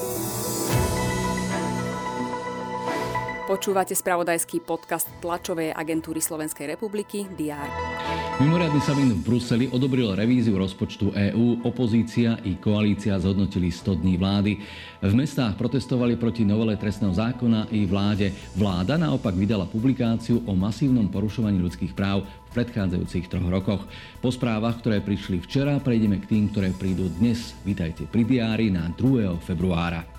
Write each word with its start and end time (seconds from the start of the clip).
Bye. 0.00 0.37
Počúvate 3.48 3.96
spravodajský 3.96 4.60
podcast 4.60 5.08
tlačovej 5.24 5.72
agentúry 5.72 6.20
Slovenskej 6.20 6.68
republiky 6.68 7.24
DR. 7.32 7.64
Mimoriadny 8.44 8.76
summit 8.84 9.08
v 9.16 9.24
Bruseli 9.24 9.66
odobril 9.72 10.12
revíziu 10.12 10.52
rozpočtu 10.60 11.16
EÚ, 11.16 11.64
opozícia 11.64 12.36
i 12.44 12.60
koalícia 12.60 13.16
zhodnotili 13.16 13.72
100 13.72 14.04
dní 14.04 14.20
vlády. 14.20 14.52
V 15.00 15.12
mestách 15.16 15.56
protestovali 15.56 16.20
proti 16.20 16.44
novele 16.44 16.76
trestného 16.76 17.16
zákona 17.16 17.72
i 17.72 17.88
vláde. 17.88 18.36
Vláda 18.52 19.00
naopak 19.00 19.32
vydala 19.32 19.64
publikáciu 19.64 20.44
o 20.44 20.52
masívnom 20.52 21.08
porušovaní 21.08 21.56
ľudských 21.56 21.96
práv 21.96 22.28
v 22.28 22.50
predchádzajúcich 22.52 23.32
troch 23.32 23.48
rokoch. 23.48 23.82
Po 24.20 24.28
správach, 24.28 24.76
ktoré 24.84 25.00
prišli 25.00 25.40
včera, 25.40 25.80
prejdeme 25.80 26.20
k 26.20 26.36
tým, 26.36 26.52
ktoré 26.52 26.68
prídu 26.76 27.08
dnes. 27.16 27.56
Vítajte 27.64 28.04
pri 28.12 28.28
diári 28.28 28.68
na 28.68 28.92
2. 28.92 29.40
februára. 29.40 30.17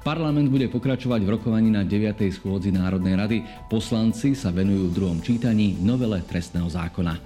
Parlament 0.00 0.48
bude 0.48 0.64
pokračovať 0.72 1.20
v 1.28 1.32
rokovaní 1.36 1.68
na 1.68 1.84
9. 1.84 2.24
schôdzi 2.32 2.72
Národnej 2.72 3.20
rady. 3.20 3.38
Poslanci 3.68 4.32
sa 4.32 4.48
venujú 4.48 4.88
v 4.88 4.96
druhom 4.96 5.18
čítaní 5.20 5.76
novele 5.76 6.24
trestného 6.24 6.72
zákona. 6.72 7.20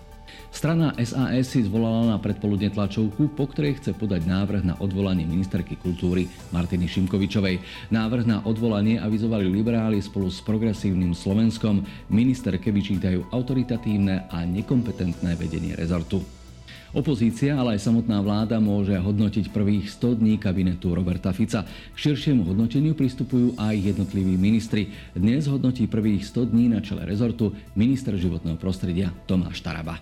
Strana 0.50 0.90
SAS 0.98 1.54
si 1.54 1.62
zvolala 1.62 2.14
na 2.14 2.18
predpoludne 2.18 2.74
tlačovku, 2.74 3.30
po 3.38 3.46
ktorej 3.46 3.78
chce 3.78 3.94
podať 3.94 4.26
návrh 4.26 4.62
na 4.66 4.74
odvolanie 4.82 5.22
ministerky 5.22 5.78
kultúry 5.78 6.26
Martiny 6.50 6.90
Šimkovičovej. 6.90 7.62
Návrh 7.94 8.26
na 8.26 8.42
odvolanie 8.42 8.98
avizovali 8.98 9.46
liberáli 9.46 10.02
spolu 10.02 10.26
s 10.26 10.42
progresívnym 10.42 11.14
Slovenskom. 11.14 11.86
Ministerke 12.10 12.74
vyčítajú 12.74 13.30
autoritatívne 13.30 14.26
a 14.34 14.42
nekompetentné 14.42 15.38
vedenie 15.38 15.78
rezortu. 15.78 16.26
Opozícia, 16.94 17.58
ale 17.58 17.74
aj 17.74 17.90
samotná 17.90 18.22
vláda 18.22 18.62
môže 18.62 18.94
hodnotiť 18.94 19.50
prvých 19.50 19.90
100 19.98 20.22
dní 20.22 20.38
kabinetu 20.38 20.94
Roberta 20.94 21.34
Fica. 21.34 21.66
K 21.66 21.96
širšiemu 21.98 22.46
hodnoteniu 22.46 22.94
pristupujú 22.94 23.58
aj 23.58 23.74
jednotliví 23.74 24.38
ministri. 24.38 24.94
Dnes 25.10 25.50
hodnotí 25.50 25.90
prvých 25.90 26.22
100 26.22 26.54
dní 26.54 26.70
na 26.70 26.78
čele 26.78 27.02
rezortu 27.02 27.50
minister 27.74 28.14
životného 28.14 28.54
prostredia 28.62 29.10
Tomáš 29.26 29.58
Taraba. 29.66 29.98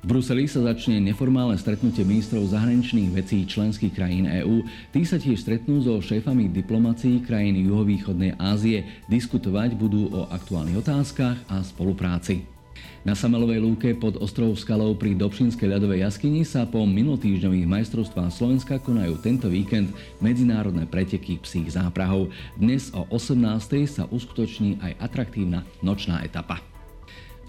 V 0.00 0.04
Bruseli 0.06 0.46
sa 0.46 0.62
začne 0.62 1.02
neformálne 1.02 1.58
stretnutie 1.58 2.06
ministrov 2.06 2.46
zahraničných 2.46 3.10
vecí 3.10 3.42
členských 3.42 3.90
krajín 3.90 4.30
EÚ. 4.30 4.62
Tí 4.94 5.02
sa 5.02 5.18
tiež 5.18 5.34
stretnú 5.34 5.82
so 5.82 5.98
šéfami 5.98 6.46
diplomácií 6.46 7.26
krajín 7.26 7.58
juhovýchodnej 7.58 8.38
Ázie. 8.38 8.86
Diskutovať 9.10 9.74
budú 9.74 10.06
o 10.14 10.30
aktuálnych 10.30 10.78
otázkach 10.78 11.42
a 11.50 11.58
spolupráci. 11.66 12.59
Na 13.00 13.16
Samelovej 13.16 13.64
lúke 13.64 13.96
pod 13.96 14.20
ostrovou 14.20 14.52
Skalou 14.52 14.92
pri 14.92 15.16
Dobšinskej 15.16 15.72
ľadovej 15.72 16.04
jaskyni 16.04 16.44
sa 16.44 16.68
po 16.68 16.84
minulotýždňových 16.84 17.64
majstrovstvách 17.64 18.28
Slovenska 18.28 18.76
konajú 18.76 19.16
tento 19.24 19.48
víkend 19.48 19.88
medzinárodné 20.20 20.84
preteky 20.84 21.40
psích 21.40 21.80
záprahov. 21.80 22.28
Dnes 22.60 22.92
o 22.92 23.08
18. 23.08 23.40
sa 23.88 24.04
uskutoční 24.04 24.84
aj 24.84 25.00
atraktívna 25.00 25.64
nočná 25.80 26.20
etapa. 26.20 26.60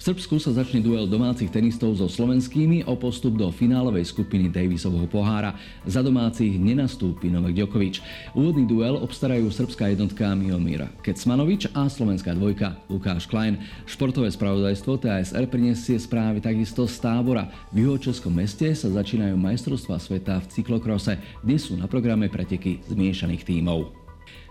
V 0.01 0.09
Srbsku 0.09 0.41
sa 0.41 0.49
začne 0.49 0.81
duel 0.81 1.05
domácich 1.05 1.53
tenistov 1.53 1.93
so 1.93 2.09
slovenskými 2.09 2.89
o 2.89 2.97
postup 2.97 3.37
do 3.37 3.45
finálovej 3.53 4.09
skupiny 4.09 4.49
Davisovho 4.49 5.05
pohára. 5.05 5.53
Za 5.85 6.01
domácich 6.01 6.57
nenastúpi 6.57 7.29
Novak 7.29 7.53
Djokovic. 7.53 8.01
Úvodný 8.33 8.65
duel 8.65 8.97
obstarajú 8.97 9.53
srbská 9.53 9.93
jednotka 9.93 10.33
Miomir 10.33 10.89
Kecmanovič 11.05 11.69
a 11.77 11.85
slovenská 11.85 12.33
dvojka 12.33 12.81
Lukáš 12.89 13.29
Klein. 13.29 13.61
Športové 13.85 14.33
spravodajstvo 14.33 14.97
TASR 14.97 15.45
prinesie 15.45 16.01
správy 16.01 16.41
takisto 16.41 16.89
z 16.89 16.97
tábora. 16.97 17.53
V 17.69 17.85
juhočeskom 17.85 18.33
meste 18.33 18.73
sa 18.73 18.89
začínajú 18.89 19.37
majstrovstvá 19.37 20.01
sveta 20.01 20.41
v 20.41 20.49
cyklokrose, 20.49 21.21
kde 21.45 21.61
sú 21.61 21.77
na 21.77 21.85
programe 21.85 22.25
preteky 22.25 22.81
zmiešaných 22.89 23.45
tímov. 23.45 24.00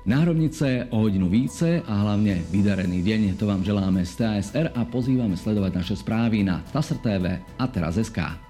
Náhrobnice 0.08 0.88
o 0.90 1.04
hodinu 1.04 1.28
více 1.28 1.84
a 1.84 1.94
hlavne 2.02 2.40
vydarený 2.48 3.04
deň. 3.04 3.20
To 3.36 3.44
vám 3.44 3.60
želáme 3.60 4.00
z 4.02 4.16
TASR 4.16 4.72
a 4.72 4.88
pozývame 4.88 5.36
sledovať 5.36 5.72
naše 5.76 5.94
správy 6.00 6.40
na 6.40 6.64
TASR 6.72 6.98
TV 7.04 7.36
a 7.60 7.64
teraz 7.68 8.00
SK. 8.00 8.49